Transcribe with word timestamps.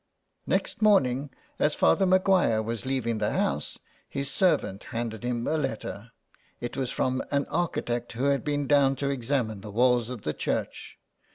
Next 0.47 0.81
morning, 0.81 1.29
as 1.59 1.75
Father 1.75 2.07
Maguire 2.07 2.63
was 2.63 2.87
leaving 2.87 3.19
the 3.19 3.33
house, 3.33 3.77
his 4.09 4.31
servant 4.31 4.85
handed 4.85 5.23
him 5.23 5.45
a 5.45 5.59
letter. 5.59 6.09
It 6.59 6.75
was 6.75 6.89
from 6.89 7.21
an 7.29 7.45
architect 7.49 8.13
who 8.13 8.23
had 8.23 8.43
been 8.43 8.65
down 8.65 8.95
to 8.95 9.11
examine 9.11 9.61
the 9.61 9.69
walls 9.69 10.09
of 10.09 10.23
the 10.23 10.33
church. 10.33 10.97